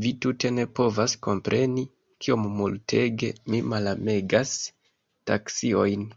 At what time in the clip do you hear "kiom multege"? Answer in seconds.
2.26-3.34